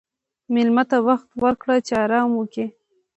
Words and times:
مېلمه 0.53 0.83
ته 0.89 0.97
وخت 1.07 1.27
ورکړه 1.43 1.75
چې 1.87 1.93
آرام 2.03 2.29
وکړي. 2.35 2.65